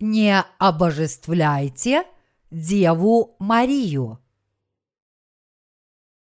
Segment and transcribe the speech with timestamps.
[0.00, 2.04] не обожествляйте
[2.50, 4.22] Деву Марию.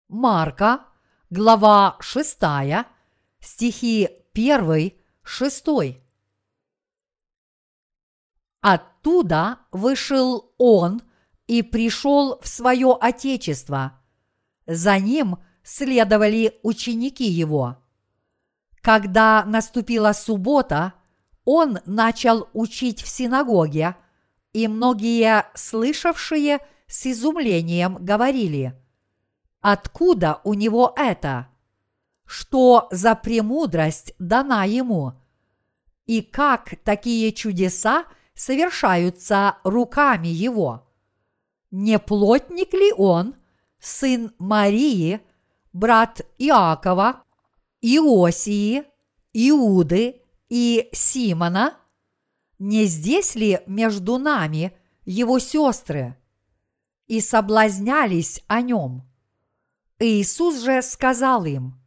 [0.07, 0.85] Марка,
[1.29, 2.39] глава 6,
[3.39, 4.91] стихи 1,
[5.23, 5.65] 6.
[8.61, 11.01] Оттуда вышел он
[11.47, 14.01] и пришел в свое отечество.
[14.65, 17.77] За ним следовали ученики его.
[18.81, 20.93] Когда наступила суббота,
[21.45, 23.95] он начал учить в синагоге,
[24.51, 28.73] и многие слышавшие с изумлением говорили,
[29.61, 31.47] «Откуда у него это?
[32.25, 35.13] Что за премудрость дана ему?
[36.05, 40.87] И как такие чудеса совершаются руками его?
[41.71, 43.35] Не плотник ли он,
[43.79, 45.21] сын Марии,
[45.73, 47.23] брат Иакова,
[47.81, 48.83] Иосии,
[49.33, 51.77] Иуды и Симона?
[52.59, 56.17] Не здесь ли между нами его сестры?
[57.07, 59.03] И соблазнялись о нем.
[59.99, 61.79] Иисус же сказал им,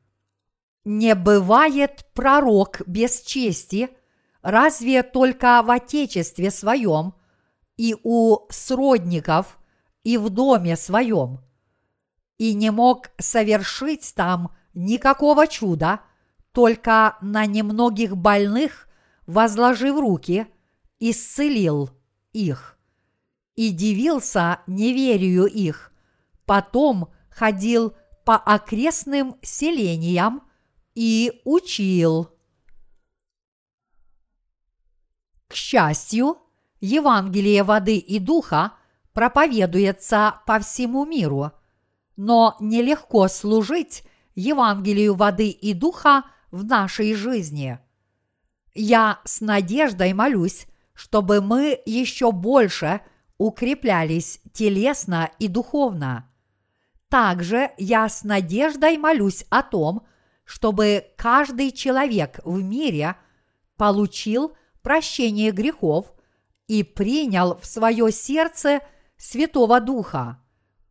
[0.85, 3.91] «Не бывает пророк без чести,
[4.43, 7.15] разве только в отечестве своем
[7.77, 9.59] и у сродников
[10.05, 11.41] и в доме своем,
[12.39, 16.01] и не мог совершить там никакого чуда,
[16.53, 18.89] только на немногих больных,
[19.27, 20.47] возложив руки,
[20.99, 21.91] исцелил
[22.33, 22.79] их.
[23.55, 25.93] И дивился неверию их,
[26.47, 30.43] потом ходил по окрестным селениям
[30.95, 32.31] и учил.
[35.49, 36.39] К счастью,
[36.81, 38.75] Евангелие воды и духа
[39.13, 41.53] проповедуется по всему миру,
[42.17, 44.05] но нелегко служить
[44.35, 47.79] Евангелию воды и духа в нашей жизни.
[48.75, 53.01] Я с надеждой молюсь, чтобы мы еще больше
[53.39, 56.29] укреплялись телесно и духовно.
[57.09, 60.07] Также я с надеждой молюсь о том,
[60.45, 63.17] чтобы каждый человек в мире
[63.77, 66.13] получил прощение грехов
[66.67, 68.81] и принял в свое сердце
[69.17, 70.41] Святого Духа,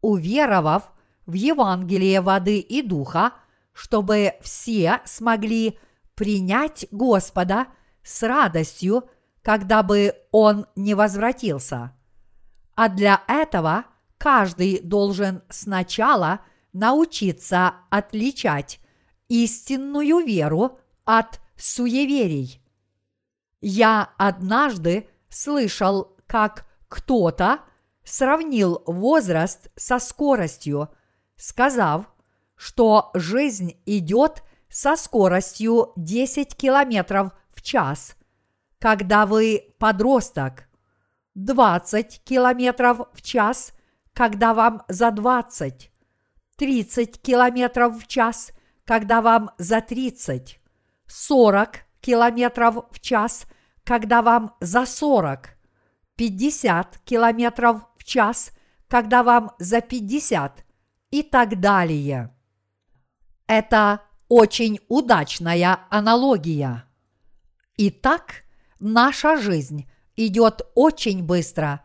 [0.01, 0.91] уверовав
[1.25, 3.33] в Евангелие воды и духа,
[3.77, 5.77] чтобы все смогли
[6.15, 7.67] принять Господа
[8.01, 9.07] с радостью,
[9.43, 11.95] когда бы Он не возвратился.
[12.75, 13.85] А для этого
[14.17, 16.39] каждый должен сначала
[16.73, 18.79] научиться отличать
[19.27, 22.63] истинную веру от суеверий.
[23.61, 27.59] Я однажды слышал, как кто-то
[28.03, 30.89] сравнил возраст со скоростью,
[31.35, 32.07] сказав,
[32.57, 38.15] что жизнь идет со скоростью 10 километров в час,
[38.79, 40.67] когда вы подросток,
[41.35, 43.73] 20 километров в час,
[44.13, 45.91] когда вам за 20,
[46.57, 48.51] 30 километров в час,
[48.85, 50.59] когда вам за 30,
[51.05, 51.69] 40
[52.01, 53.45] километров в час,
[53.83, 55.49] когда вам за 40,
[56.15, 58.51] 50 километров в час,
[58.87, 60.65] когда вам за 50
[61.11, 62.33] и так далее.
[63.47, 66.83] Это очень удачная аналогия.
[67.77, 68.43] Итак,
[68.79, 71.83] наша жизнь идет очень быстро,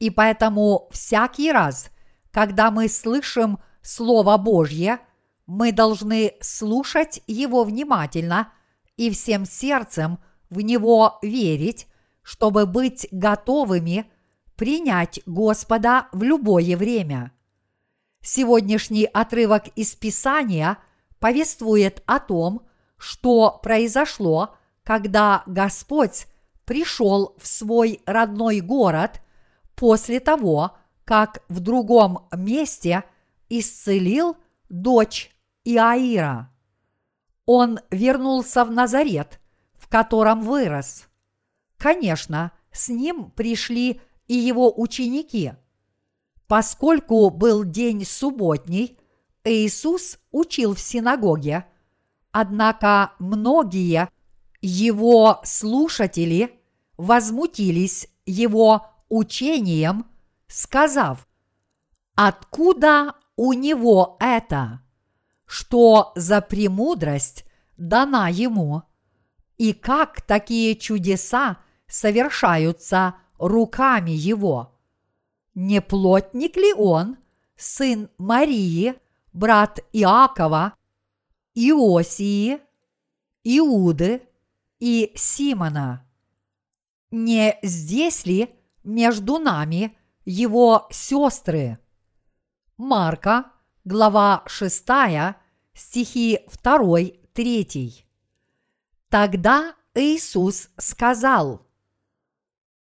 [0.00, 1.90] и поэтому всякий раз,
[2.32, 4.98] когда мы слышим Слово Божье,
[5.46, 8.52] мы должны слушать его внимательно
[8.96, 10.18] и всем сердцем
[10.50, 11.86] в него верить,
[12.22, 14.10] чтобы быть готовыми
[14.56, 17.32] принять Господа в любое время.
[18.22, 20.78] Сегодняшний отрывок из Писания
[21.24, 22.66] повествует о том,
[22.98, 26.26] что произошло, когда Господь
[26.66, 29.22] пришел в свой родной город
[29.74, 30.76] после того,
[31.06, 33.04] как в другом месте
[33.48, 34.36] исцелил
[34.68, 35.34] дочь
[35.64, 36.52] Иаира.
[37.46, 39.40] Он вернулся в Назарет,
[39.78, 41.08] в котором вырос.
[41.78, 45.54] Конечно, с ним пришли и его ученики–
[46.46, 48.98] Поскольку был день субботний,
[49.44, 51.66] Иисус учил в синагоге,
[52.32, 54.08] однако многие
[54.60, 56.58] его слушатели
[56.96, 60.06] возмутились его учением,
[60.48, 61.28] сказав,
[62.14, 64.80] откуда у него это,
[65.46, 67.44] что за премудрость
[67.76, 68.82] дана ему,
[69.58, 74.70] и как такие чудеса совершаются руками его–
[75.54, 77.16] не плотник ли он,
[77.56, 78.94] сын Марии,
[79.34, 80.74] брат Иакова,
[81.54, 82.60] Иосии,
[83.44, 84.22] Иуды
[84.80, 86.04] и Симона?
[87.14, 91.78] не здесь ли между нами его сестры?
[92.76, 93.52] Марка,
[93.84, 94.84] глава 6,
[95.74, 96.98] стихи 2,
[97.32, 98.06] 3.
[99.08, 101.66] Тогда Иисус сказал,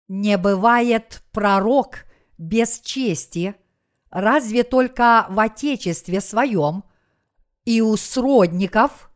[0.07, 2.05] «Не бывает пророк
[2.39, 3.57] без чести,
[4.11, 6.85] разве только в Отечестве своем
[7.65, 9.11] и у сродников,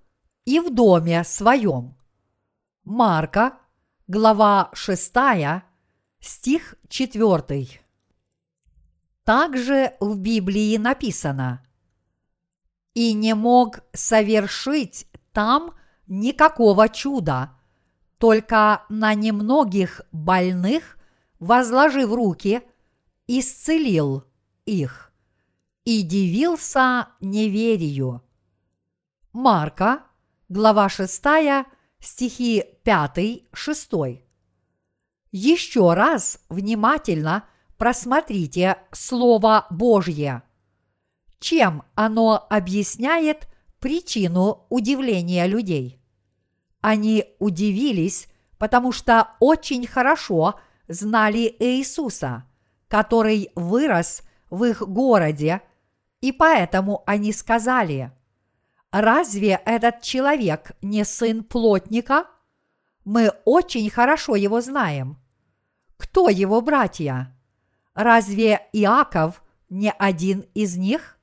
[0.45, 1.97] и в доме своем».
[2.85, 3.59] Марка,
[4.07, 5.13] глава 6,
[6.21, 7.81] стих 4.
[9.25, 11.65] Также в Библии написано
[12.93, 15.75] «И не мог совершить там
[16.07, 17.53] никакого чуда,
[18.19, 20.99] только на немногих больных,
[21.41, 22.63] возложив руки,
[23.27, 24.25] исцелил
[24.67, 25.13] их
[25.85, 28.23] и дивился неверию».
[29.33, 30.05] Марка,
[30.49, 31.23] глава 6,
[31.99, 34.23] стихи 5-6.
[35.33, 37.45] Еще раз внимательно
[37.77, 40.45] просмотрите Слово Божье.
[41.41, 43.49] Чем оно объясняет
[43.81, 46.01] причину удивления людей?
[46.81, 48.29] Они удивились,
[48.59, 52.45] потому что очень хорошо знали Иисуса,
[52.89, 54.23] который вырос
[54.55, 55.63] в их городе,
[56.21, 58.13] и поэтому они сказали–
[58.95, 62.27] Разве этот человек не сын плотника?
[63.05, 65.19] Мы очень хорошо его знаем.
[65.97, 67.37] Кто его братья?
[67.95, 71.19] Разве Иаков не один из них?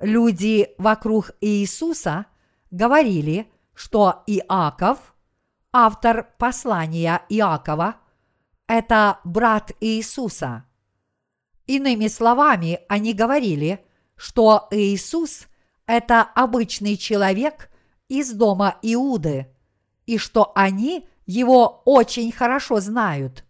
[0.00, 2.26] Люди вокруг Иисуса
[2.72, 5.14] говорили, что Иаков,
[5.72, 7.98] автор послания Иакова,
[8.66, 10.64] это брат Иисуса.
[11.66, 13.84] Иными словами, они говорили,
[14.16, 15.46] что Иисус–
[15.86, 17.70] это обычный человек
[18.08, 19.48] из дома Иуды,
[20.06, 23.44] и что они его очень хорошо знают.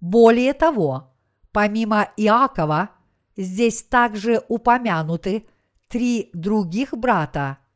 [0.00, 1.14] Более того,
[1.52, 2.90] помимо Иакова,
[3.36, 5.46] здесь также упомянуты
[5.88, 7.58] три других брата–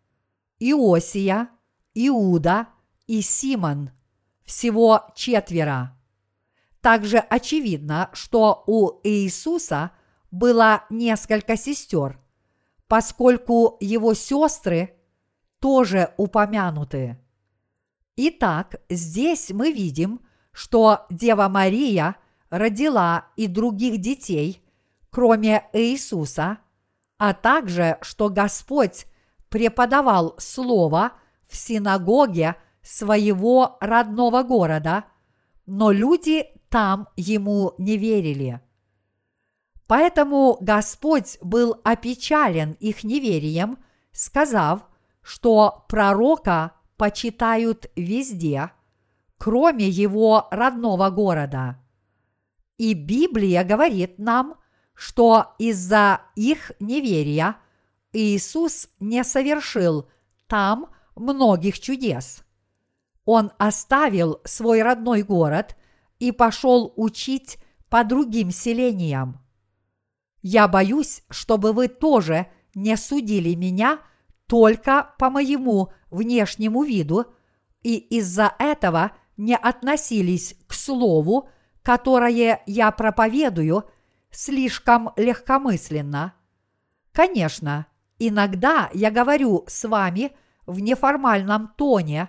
[0.63, 1.49] Иосия,
[1.95, 2.69] Иуда
[3.09, 3.91] и Симон,
[4.45, 5.99] всего четверо.
[6.83, 9.93] Также очевидно, что у Иисуса
[10.33, 12.19] было несколько сестер,
[12.89, 14.97] поскольку его сестры
[15.61, 17.19] тоже упомянуты.
[18.17, 20.21] Итак, здесь мы видим,
[20.51, 22.17] что Дева Мария
[22.51, 24.61] родила и других детей,
[25.09, 26.59] кроме Иисуса,
[27.17, 29.07] а также, что Господь
[29.49, 31.13] преподавал Слово
[31.47, 35.05] в синагоге своего родного города,
[35.65, 38.61] но люди там ему не верили–
[39.93, 43.77] Поэтому Господь был опечален их неверием,
[44.11, 44.89] сказав,
[45.21, 48.71] что пророка почитают везде,
[49.37, 51.79] кроме его родного города.
[52.79, 54.55] И Библия говорит нам,
[54.95, 57.57] что из-за их неверия
[58.15, 60.09] Иисус не совершил
[60.47, 60.87] там
[61.17, 62.45] многих чудес.
[63.27, 65.77] Он оставил свой родной город
[66.23, 67.59] и пошел учить
[67.89, 69.41] по другим селениям.
[70.41, 72.47] Я боюсь, чтобы вы тоже
[72.77, 73.99] не судили меня
[74.47, 77.27] только по моему внешнему виду
[77.83, 81.49] и из-за этого не относились к слову,
[81.83, 83.91] которое я проповедую,
[84.31, 86.35] слишком легкомысленно.
[87.11, 87.89] Конечно,
[88.21, 90.31] иногда я говорю с вами
[90.67, 92.29] в неформальном тоне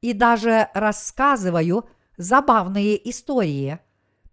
[0.00, 1.88] и даже рассказываю
[2.22, 3.78] забавные истории,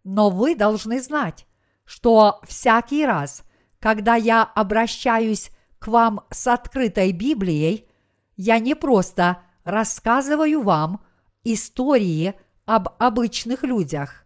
[0.04, 1.46] но вы должны знать,
[1.86, 3.44] что всякий раз,
[3.80, 7.88] когда я обращаюсь к вам с открытой Библией,
[8.36, 11.02] я не просто рассказываю вам
[11.44, 14.26] истории об обычных людях,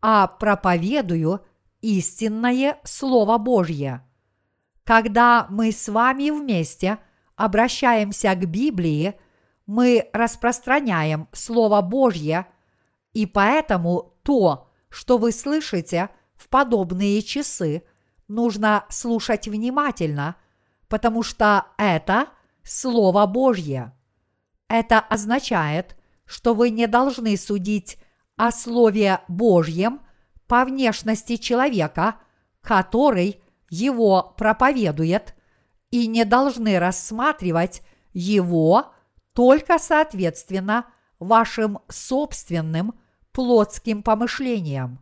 [0.00, 1.40] а проповедую
[1.80, 4.02] истинное Слово Божье.
[4.84, 6.98] Когда мы с вами вместе
[7.34, 9.14] обращаемся к Библии,
[9.66, 12.46] мы распространяем Слово Божье,
[13.16, 17.82] и поэтому то, что вы слышите– в подобные часы
[18.28, 20.36] нужно слушать внимательно,
[20.88, 22.28] потому что это
[22.62, 23.92] Слово Божье.
[24.68, 27.98] Это означает, что вы не должны судить
[28.36, 30.00] о Слове Божьем
[30.46, 32.16] по внешности человека,
[32.60, 35.34] который его проповедует,
[35.90, 37.82] и не должны рассматривать
[38.12, 38.92] его
[39.32, 40.86] только соответственно
[41.20, 42.94] вашим собственным
[43.36, 44.98] плотским помышлениям.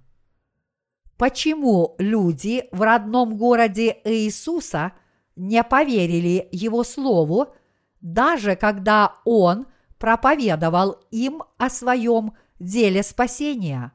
[1.17, 4.93] Почему люди в родном городе Иисуса
[5.37, 7.55] не поверили Его Слову,
[8.00, 13.93] даже когда Он проповедовал им о своем деле спасения,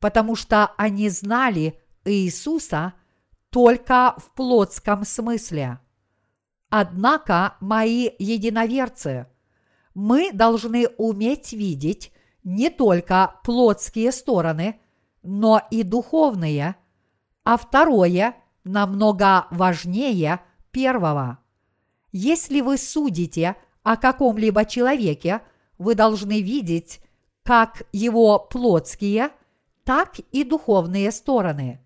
[0.00, 2.94] потому что они знали Иисуса
[3.50, 5.78] только в плотском смысле.
[6.70, 9.28] Однако, мои единоверцы,
[9.94, 12.12] мы должны уметь видеть
[12.44, 14.80] не только плотские стороны,
[15.22, 16.76] но и духовные,
[17.44, 21.38] а второе намного важнее первого.
[22.12, 25.42] Если вы судите о каком-либо человеке,
[25.78, 27.00] вы должны видеть
[27.42, 29.30] как его плотские,
[29.84, 31.80] так и духовные стороны.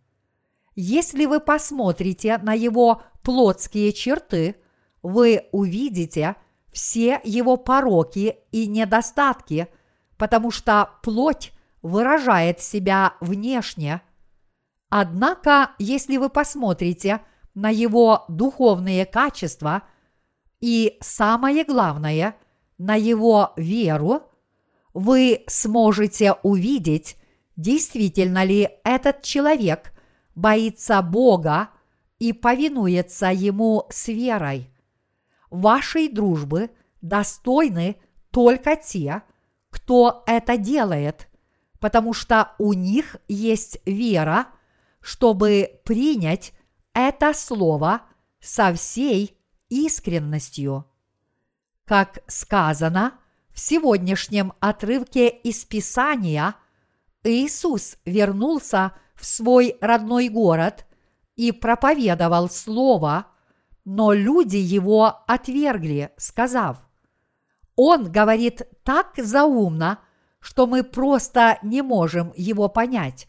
[0.75, 4.57] Если вы посмотрите на его плотские черты,
[5.03, 6.37] вы увидите
[6.73, 9.69] все его пороки и недостатки,
[10.17, 11.53] потому что плоть
[11.83, 14.03] выражает себя внешне.
[14.89, 17.21] Однако, если вы посмотрите
[17.55, 19.83] на его духовные качества
[20.61, 22.37] и, самое главное,
[22.79, 24.23] на его веру,
[24.93, 27.17] вы сможете увидеть,
[27.57, 29.93] действительно ли этот человек
[30.35, 31.71] боится Бога
[32.19, 34.71] и повинуется Ему с верой.
[35.51, 37.97] Вашей дружбы достойны
[38.31, 39.23] только те,
[39.75, 41.29] кто это делает,
[41.81, 44.47] потому что у них есть вера,
[45.01, 46.53] чтобы принять
[46.93, 48.03] это слово
[48.41, 49.37] со всей
[49.71, 50.85] искренностью.
[51.87, 53.15] Как сказано
[53.51, 56.55] в сегодняшнем отрывке из Писания,
[57.25, 60.87] Иисус вернулся в свой родной город
[61.35, 63.27] и проповедовал слово,
[63.85, 66.84] но люди его отвергли, сказав,
[67.77, 70.01] «Он говорит так заумно,
[70.41, 73.29] что мы просто не можем его понять».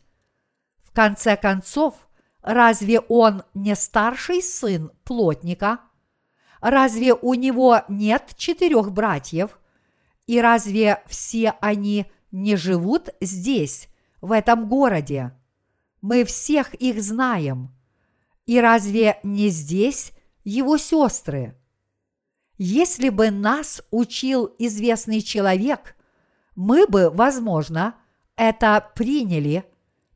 [0.77, 1.95] В конце концов,
[2.41, 5.79] разве он не старший сын плотника?
[6.61, 9.59] Разве у него нет четырех братьев?
[10.25, 13.89] И разве все они не живут здесь,
[14.21, 15.37] в этом городе?
[16.01, 17.75] Мы всех их знаем.
[18.45, 20.11] И разве не здесь
[20.43, 21.55] его сестры?
[22.57, 25.95] Если бы нас учил известный человек,
[26.55, 27.95] мы бы, возможно,
[28.37, 29.65] это приняли,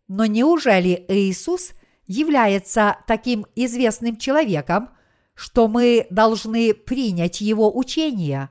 [0.07, 1.73] но неужели Иисус
[2.07, 4.89] является таким известным человеком,
[5.35, 8.49] что мы должны принять его учение?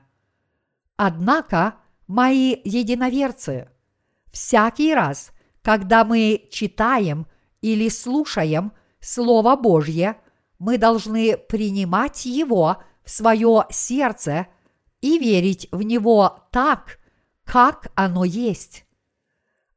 [0.95, 1.75] Однако,
[2.07, 3.69] мои единоверцы,
[4.31, 5.31] всякий раз,
[5.63, 7.25] когда мы читаем
[7.61, 10.17] или слушаем Слово Божье,
[10.59, 14.47] мы должны принимать его свое сердце
[15.01, 16.99] и верить в него так,
[17.43, 18.85] как оно есть.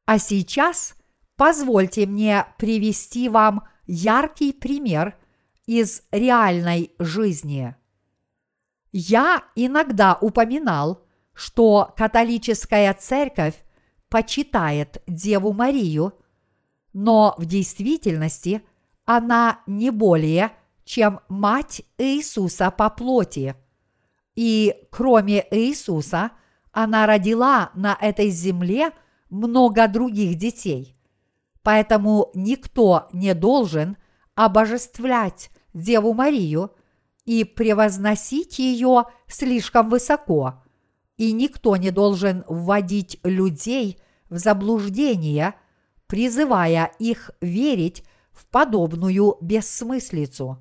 [0.04, 0.94] А сейчас
[1.36, 5.16] позвольте мне привести вам яркий пример
[5.66, 7.74] из реальной жизни.
[8.90, 13.54] Я иногда упоминал, что католическая церковь
[14.10, 16.12] почитает Деву Марию,
[16.92, 18.62] но в действительности
[19.06, 20.52] она не более,
[20.84, 23.54] чем мать Иисуса по плоти.
[24.34, 26.32] И кроме Иисуса,
[26.72, 28.92] она родила на этой земле
[29.28, 30.96] много других детей.
[31.62, 33.96] Поэтому никто не должен
[34.34, 36.72] обожествлять Деву Марию
[37.24, 40.62] и превозносить ее слишком высоко,
[41.16, 43.98] и никто не должен вводить людей
[44.28, 45.54] в заблуждение,
[46.06, 50.58] призывая их верить в подобную бессмыслицу.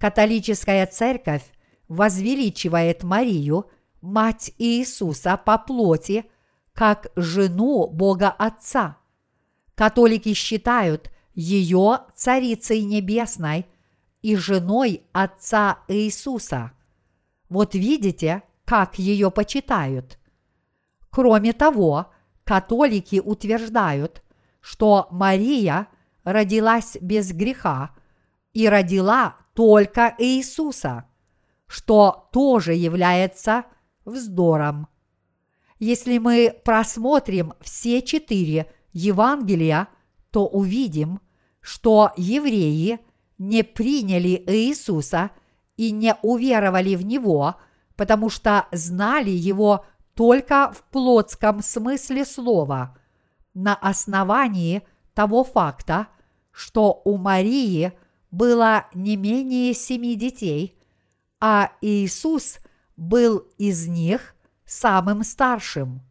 [0.00, 1.42] Католическая церковь
[1.86, 3.66] возвеличивает Марию,
[4.00, 6.24] мать Иисуса по плоти,
[6.72, 8.96] как жену Бога Отца.
[9.74, 13.66] Католики считают ее Царицей Небесной
[14.22, 16.72] и женой Отца Иисуса.
[17.50, 20.18] Вот видите, как ее почитают.
[21.10, 22.06] Кроме того,
[22.44, 24.22] католики утверждают,
[24.62, 25.88] что Мария
[26.24, 27.90] родилась без греха
[28.54, 31.04] и родила только Иисуса,
[31.66, 33.64] что тоже является
[34.04, 34.88] вздором.
[35.78, 39.88] Если мы просмотрим все четыре Евангелия,
[40.30, 41.20] то увидим,
[41.60, 43.00] что евреи
[43.38, 45.30] не приняли Иисуса
[45.76, 47.56] и не уверовали в Него,
[47.96, 52.98] потому что знали Его только в плотском смысле слова,
[53.54, 54.82] на основании
[55.14, 56.08] того факта,
[56.52, 57.92] что у Марии
[58.30, 60.76] было не менее семи детей,
[61.40, 62.58] а Иисус
[62.96, 64.34] был из них
[64.64, 66.02] самым старшим.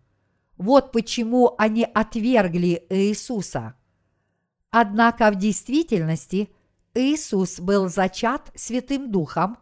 [0.58, 3.76] Вот почему они отвергли Иисуса.
[4.72, 6.50] Однако в действительности
[6.94, 9.58] Иисус был зачат Святым Духом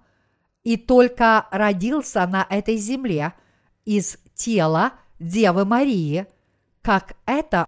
[0.64, 3.34] и только родился на этой земле
[3.86, 6.28] из тела Девы Марии,
[6.82, 7.68] как это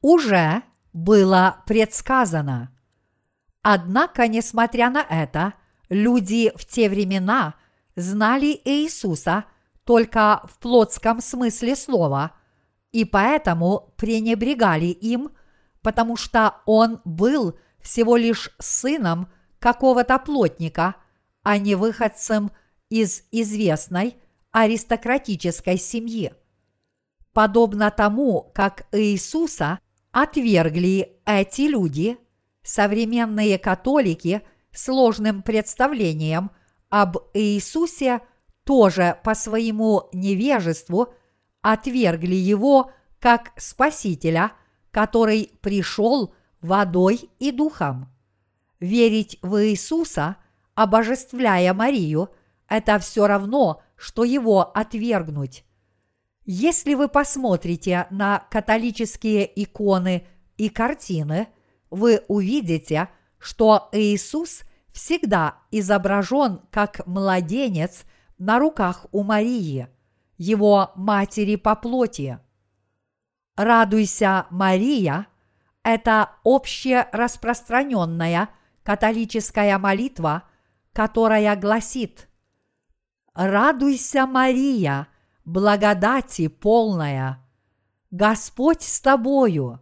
[0.00, 2.70] уже было предсказано.
[3.62, 5.54] Однако, несмотря на это,
[5.88, 7.54] люди в те времена
[7.94, 9.44] знали Иисуса
[9.84, 12.32] только в плотском смысле слова,
[12.92, 15.30] и поэтому пренебрегали им,
[15.82, 20.96] потому что он был всего лишь сыном какого-то плотника,
[21.42, 22.50] а не выходцем
[22.88, 24.16] из известной
[24.52, 26.34] аристократической семьи.
[27.32, 29.78] Подобно тому, как Иисуса
[30.10, 32.18] отвергли эти люди,
[32.70, 36.50] современные католики сложным представлением
[36.88, 38.20] об Иисусе
[38.64, 41.12] тоже по своему невежеству
[41.62, 44.52] отвергли его как Спасителя,
[44.90, 48.08] который пришел водой и духом.
[48.78, 50.36] Верить в Иисуса,
[50.74, 52.30] обожествляя Марию,
[52.68, 55.64] это все равно, что его отвергнуть.
[56.44, 61.48] Если вы посмотрите на католические иконы и картины,
[61.90, 68.04] вы увидите, что Иисус всегда изображен как младенец
[68.38, 69.88] на руках у Марии,
[70.36, 72.38] его матери по плоти.
[73.56, 75.26] «Радуйся, Мария»–
[75.82, 78.50] это общераспространенная
[78.82, 80.44] католическая молитва,
[80.92, 82.28] которая гласит
[83.34, 85.08] «Радуйся, Мария,
[85.44, 87.38] благодати полная,
[88.10, 89.80] Господь с тобою,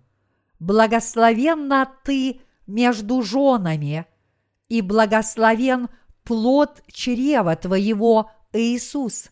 [0.58, 4.06] благословенна ты между женами,
[4.68, 5.88] и благословен
[6.24, 9.30] плод чрева твоего, Иисус.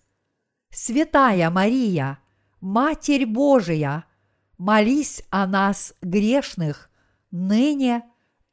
[0.70, 2.18] Святая Мария,
[2.60, 4.04] Матерь Божия,
[4.58, 6.90] молись о нас грешных,
[7.30, 8.02] ныне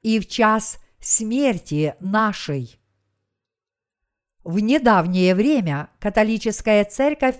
[0.01, 2.79] и в час смерти нашей.
[4.43, 7.37] В недавнее время католическая церковь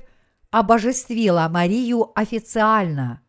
[0.52, 3.23] обожествила Марию официально.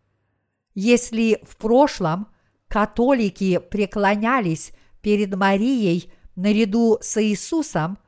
[0.74, 2.28] Если в прошлом
[2.68, 7.98] католики преклонялись перед Марией наряду с Иисусом,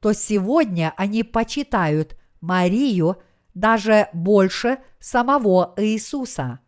[0.00, 3.18] то сегодня они почитают Марию
[3.54, 6.60] даже больше самого Иисуса.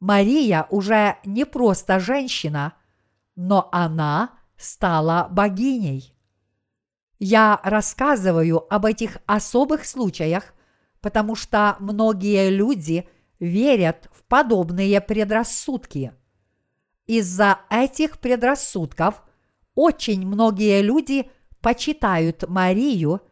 [0.00, 2.74] Мария уже не просто женщина,
[3.36, 6.14] но она стала богиней.
[7.18, 10.54] Я рассказываю об этих особых случаях,
[11.00, 13.08] потому что многие люди
[13.40, 16.12] верят в подобные предрассудки.
[17.06, 19.22] Из-за этих предрассудков
[19.74, 23.22] очень многие люди почитают Марию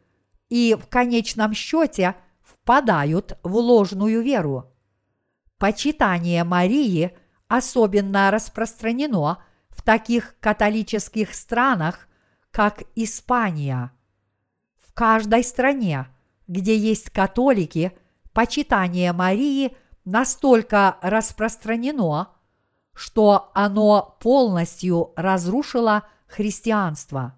[0.48, 4.72] и в конечном счете впадают в ложную веру.
[5.58, 7.16] Почитание Марии
[7.48, 12.08] особенно распространено в таких католических странах,
[12.50, 13.92] как Испания.
[14.80, 16.06] В каждой стране,
[16.46, 17.92] где есть католики,
[18.32, 22.30] почитание Марии настолько распространено,
[22.94, 27.34] что оно полностью разрушило христианство.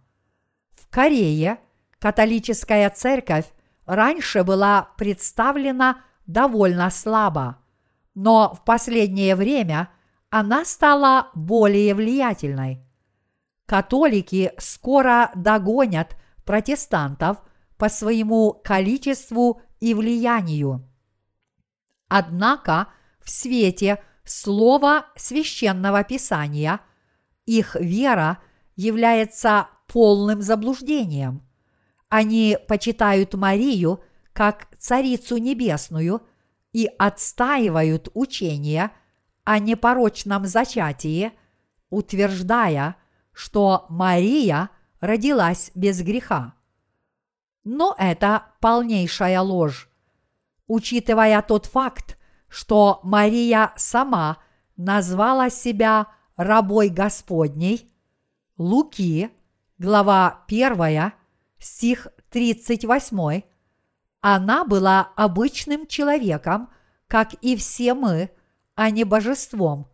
[0.71, 1.59] В Корее
[1.99, 3.47] католическая церковь
[3.87, 7.59] раньше была представлена довольно слабо,
[8.15, 9.89] но в последнее время
[10.31, 12.85] она стала более влиятельной.
[13.67, 17.39] Католики скоро догонят протестантов
[17.77, 20.89] по своему количеству и влиянию.
[22.09, 22.89] Однако
[23.21, 26.81] в свете слова священного писания
[27.47, 28.39] их вера
[28.77, 31.43] является полным заблуждением.
[32.09, 36.23] Они почитают Марию как Царицу Небесную
[36.73, 38.93] и отстаивают учение
[39.45, 41.33] о непорочном зачатии,
[41.91, 42.97] утверждая,
[43.33, 46.55] что Мария родилась без греха.
[47.65, 49.88] Но это полнейшая ложь.
[50.69, 54.37] Учитывая тот факт, что Мария сама
[54.77, 57.91] назвала себя рабой Господней,
[58.59, 59.31] Луки,
[59.79, 61.13] глава 1,
[61.59, 63.43] стих 38,
[64.21, 66.69] она была обычным человеком,
[67.07, 68.31] как и все мы,
[68.75, 69.89] а не божеством,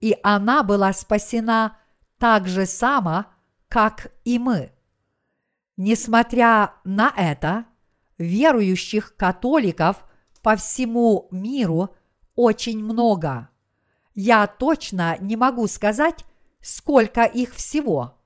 [0.00, 1.78] и она была спасена
[2.18, 3.26] так же само,
[3.68, 4.72] как и мы.
[5.76, 7.66] Несмотря на это,
[8.18, 10.04] верующих католиков
[10.48, 11.94] по всему миру
[12.34, 13.50] очень много.
[14.14, 16.24] Я точно не могу сказать,
[16.62, 18.18] сколько их всего,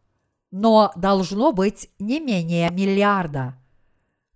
[0.53, 3.57] но должно быть не менее миллиарда.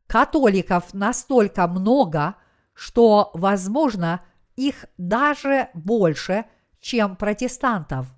[0.08, 2.34] Католиков настолько много,
[2.74, 4.20] что, возможно,
[4.56, 6.46] их даже больше,
[6.80, 8.08] чем протестантов.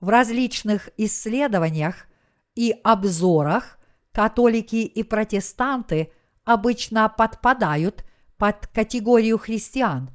[0.00, 2.06] В различных исследованиях
[2.54, 3.78] и обзорах
[4.12, 6.10] католики и протестанты
[6.46, 8.02] обычно подпадают
[8.38, 10.10] под категорию христиан,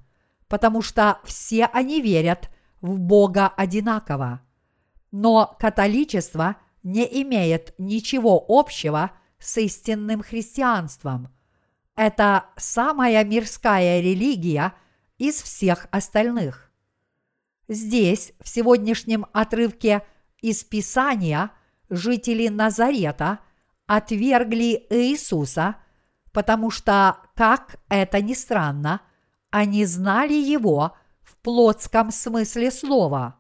[0.48, 2.50] потому что все они верят
[2.82, 4.42] в Бога одинаково.
[5.12, 11.30] Но католичество не имеет ничего общего с истинным христианством.
[11.96, 14.74] Это самая мирская религия
[15.18, 16.72] из всех остальных.
[17.68, 20.04] Здесь, в сегодняшнем отрывке
[20.42, 21.52] из Писания,
[21.90, 23.40] жители Назарета
[23.86, 25.76] отвергли Иисуса,
[26.32, 29.02] потому что, как это ни странно,
[29.50, 33.40] они знали Его в плотском смысле слова.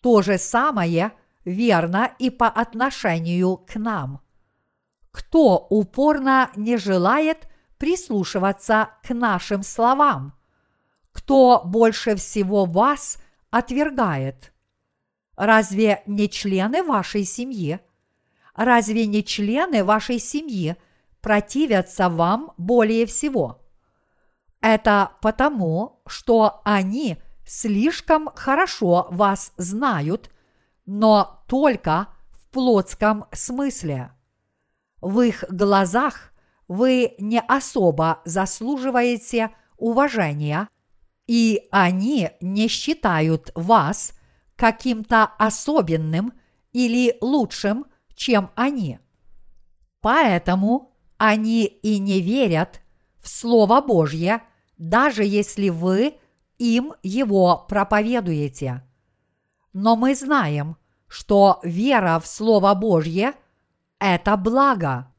[0.00, 1.12] То же самое
[1.44, 4.20] верно и по отношению к нам.
[5.10, 10.34] Кто упорно не желает прислушиваться к нашим словам?
[11.12, 13.18] Кто больше всего вас
[13.50, 14.52] отвергает?
[15.36, 17.80] Разве не члены вашей семьи?
[18.54, 20.76] Разве не члены вашей семьи
[21.20, 23.60] противятся вам более всего?
[24.60, 30.30] Это потому, что они слишком хорошо вас знают,
[30.86, 34.12] но только в плотском смысле.
[35.00, 36.32] В их глазах
[36.68, 40.68] вы не особо заслуживаете уважения,
[41.26, 44.12] и они не считают вас
[44.56, 46.32] каким-то особенным
[46.72, 48.98] или лучшим, чем они.
[50.00, 50.89] Поэтому
[51.22, 52.80] они и не верят
[53.20, 54.40] в Слово Божье,
[54.78, 56.14] даже если вы
[56.56, 58.82] им его проповедуете.
[59.74, 60.78] Но мы знаем,
[61.08, 63.34] что вера в Слово Божье–
[63.98, 65.12] это благо.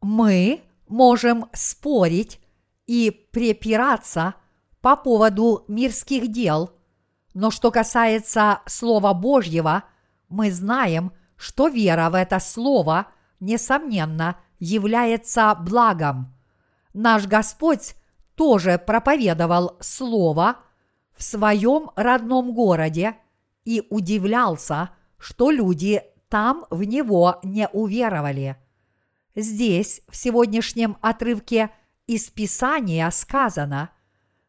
[0.00, 2.40] Мы можем спорить
[2.86, 4.36] и препираться
[4.80, 6.70] по поводу мирских дел,
[7.34, 9.84] но что касается Слова Божьего,
[10.30, 16.32] мы знаем, что вера в это Слово, несомненно, является благом.
[16.94, 17.94] Наш Господь
[18.36, 20.56] тоже проповедовал Слово
[21.16, 23.16] в своем родном городе
[23.64, 28.56] и удивлялся, что люди там в него не уверовали.
[29.34, 31.70] Здесь, в сегодняшнем отрывке
[32.06, 33.90] из Писания сказано,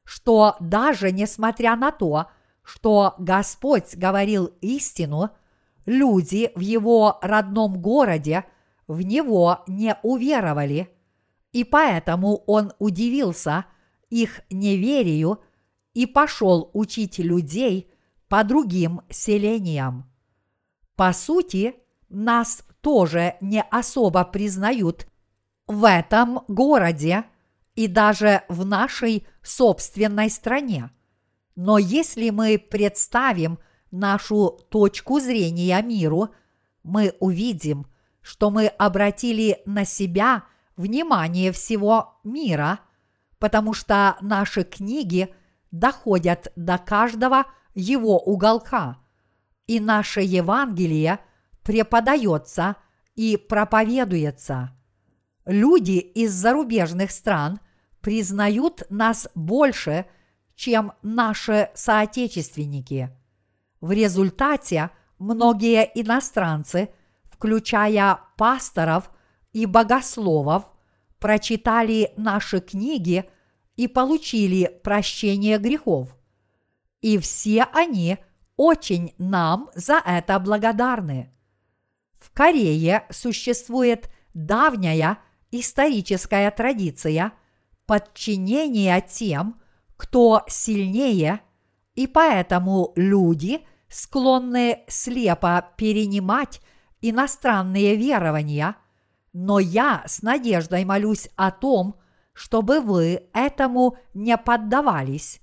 [0.03, 2.27] что даже несмотря на то,
[2.63, 5.29] что Господь говорил истину,
[5.85, 8.45] люди в его родном городе
[8.91, 10.89] в него не уверовали,
[11.53, 13.65] и поэтому он удивился
[14.09, 15.39] их неверию
[15.93, 17.89] и пошел учить людей
[18.27, 20.11] по другим селениям.
[20.97, 21.75] По сути,
[22.09, 25.07] нас тоже не особо признают
[25.67, 27.23] в этом городе
[27.75, 30.91] и даже в нашей собственной стране.
[31.55, 33.57] Но если мы представим
[33.89, 36.29] нашу точку зрения миру,
[36.83, 37.85] мы увидим,
[38.21, 40.43] что мы обратили на себя
[40.75, 42.79] внимание всего мира,
[43.39, 45.33] потому что наши книги
[45.71, 48.97] доходят до каждого его уголка,
[49.67, 51.19] и наше Евангелие
[51.63, 52.75] преподается
[53.15, 54.71] и проповедуется.
[55.45, 57.59] Люди из зарубежных стран
[58.01, 60.05] признают нас больше,
[60.55, 63.09] чем наши соотечественники.
[63.79, 66.89] В результате многие иностранцы,
[67.41, 69.09] включая пасторов
[69.51, 70.65] и богословов,
[71.19, 73.29] прочитали наши книги
[73.75, 76.15] и получили прощение грехов–
[77.01, 78.17] и все они
[78.55, 81.31] очень нам за это благодарны.
[82.19, 85.17] В Корее существует давняя
[85.49, 87.33] историческая традиция
[87.87, 89.59] подчинения тем,
[89.97, 91.41] кто сильнее,
[91.95, 96.61] и поэтому люди склонны слепо перенимать
[97.01, 98.75] иностранные верования,
[99.33, 101.95] но я с надеждой молюсь о том,
[102.33, 105.41] чтобы вы этому не поддавались,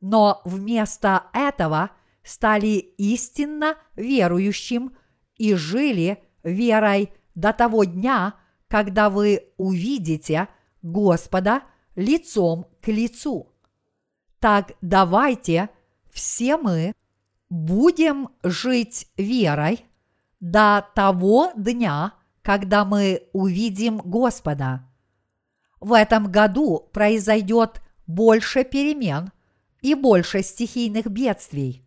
[0.00, 1.90] но вместо этого
[2.22, 4.96] стали истинно верующим
[5.36, 8.34] и жили верой до того дня,
[8.68, 10.48] когда вы увидите
[10.82, 11.62] Господа
[11.96, 13.52] лицом к лицу.
[14.40, 15.70] Так давайте
[16.10, 16.92] все мы
[17.48, 19.87] будем жить верой
[20.40, 24.88] до того дня, когда мы увидим Господа.
[25.80, 29.32] В этом году произойдет больше перемен–
[29.80, 31.84] и больше стихийных бедствий.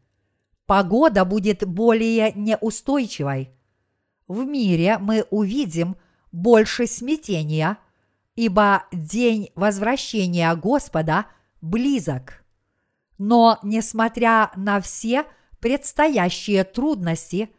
[0.65, 3.51] Погода будет более неустойчивой.
[4.27, 5.97] В мире мы увидим
[6.31, 7.77] больше смятения,
[8.35, 11.25] ибо день возвращения Господа
[11.59, 12.45] близок.
[13.17, 15.25] Но, несмотря на все
[15.59, 17.49] предстоящие трудности,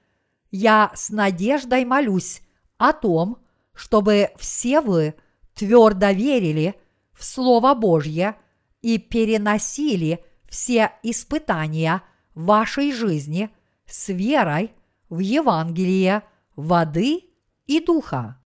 [0.53, 2.43] я с надеждой молюсь
[2.79, 3.39] о том,
[3.75, 5.15] чтобы все вы
[5.55, 6.77] твердо верили
[7.13, 8.37] в Слово Божье–
[8.83, 12.03] и переносили все испытания
[12.35, 13.51] вашей жизни
[13.87, 14.73] с верой
[15.09, 16.25] в Евангелие
[16.57, 17.23] воды
[17.67, 18.42] и духа.